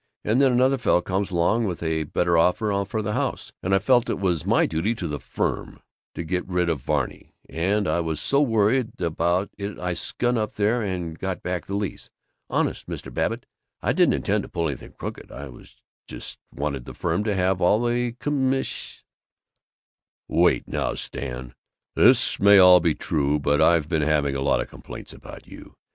[0.23, 3.77] And then another fellow comes along with a better offer for the house, and I
[3.77, 5.79] felt it was my duty to the firm
[6.15, 10.53] to get rid of Varney, and I was so worried about it I skun up
[10.53, 12.09] there and got back the lease.
[12.49, 13.13] Honest, Mr.
[13.13, 13.45] Babbitt,
[13.83, 15.31] I didn't intend to pull anything crooked.
[15.31, 15.51] I
[16.07, 19.03] just wanted the firm to have all the commis"
[20.27, 21.53] "Wait now, Stan.
[21.93, 25.75] This may all be true, but I've been having a lot of complaints about you.